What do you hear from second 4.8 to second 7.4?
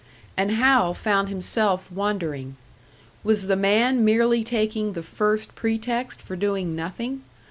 the first pretext for doing nothing?